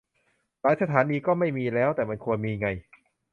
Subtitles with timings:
[0.61, 2.67] หลายสถานีก็ไม่มีแล้ว- แต่มันควรมีไง